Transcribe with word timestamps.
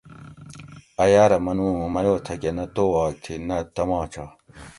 اٞ 1.01 1.07
یاٞرہ 1.13 1.37
منُو 1.45 1.67
اُوں 1.77 1.89
میو 1.93 2.15
تھکٞہ 2.25 2.51
نہ 2.57 2.65
توواک 2.75 3.13
تھی 3.23 3.33
نہ 3.47 3.57
تماچہ 3.75 4.25